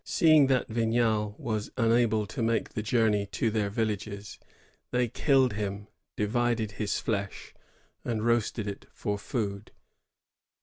[0.03, 4.39] Seeing that Vignal was unable to make the journey to their villages,
[4.89, 7.53] they killed him, divided his flesh,
[8.03, 9.69] and roasted it for food.